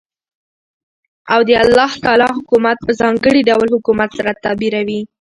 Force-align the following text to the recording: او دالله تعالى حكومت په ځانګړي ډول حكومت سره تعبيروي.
او 1.33 1.39
دالله 1.51 1.91
تعالى 2.03 2.25
حكومت 2.37 2.77
په 2.85 2.91
ځانګړي 3.01 3.41
ډول 3.49 3.67
حكومت 3.75 4.09
سره 4.17 4.31
تعبيروي. 4.43 4.99